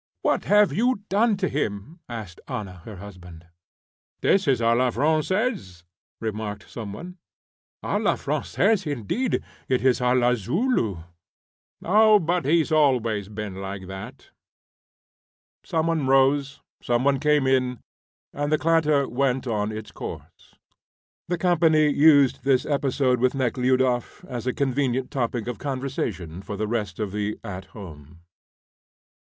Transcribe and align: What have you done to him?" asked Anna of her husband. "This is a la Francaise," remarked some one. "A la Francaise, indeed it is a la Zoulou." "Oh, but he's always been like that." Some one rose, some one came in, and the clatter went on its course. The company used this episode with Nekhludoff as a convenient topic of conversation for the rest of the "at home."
What 0.23 0.45
have 0.45 0.73
you 0.73 1.03
done 1.09 1.37
to 1.37 1.47
him?" 1.47 1.99
asked 2.09 2.41
Anna 2.47 2.71
of 2.77 2.83
her 2.85 2.95
husband. 2.95 3.45
"This 4.21 4.47
is 4.47 4.59
a 4.59 4.73
la 4.73 4.89
Francaise," 4.89 5.83
remarked 6.19 6.67
some 6.67 6.91
one. 6.91 7.17
"A 7.83 7.99
la 7.99 8.15
Francaise, 8.15 8.87
indeed 8.87 9.43
it 9.69 9.85
is 9.85 10.01
a 10.01 10.15
la 10.15 10.33
Zoulou." 10.33 11.03
"Oh, 11.83 12.17
but 12.17 12.45
he's 12.45 12.71
always 12.71 13.29
been 13.29 13.53
like 13.61 13.85
that." 13.85 14.31
Some 15.63 15.85
one 15.85 16.07
rose, 16.07 16.61
some 16.81 17.03
one 17.03 17.19
came 17.19 17.45
in, 17.45 17.77
and 18.33 18.51
the 18.51 18.57
clatter 18.57 19.07
went 19.07 19.45
on 19.45 19.71
its 19.71 19.91
course. 19.91 20.55
The 21.27 21.37
company 21.37 21.89
used 21.89 22.43
this 22.43 22.65
episode 22.65 23.19
with 23.19 23.35
Nekhludoff 23.35 24.25
as 24.25 24.47
a 24.47 24.51
convenient 24.55 25.11
topic 25.11 25.45
of 25.45 25.59
conversation 25.59 26.41
for 26.41 26.57
the 26.57 26.67
rest 26.67 26.97
of 26.99 27.11
the 27.11 27.37
"at 27.43 27.65
home." 27.77 28.21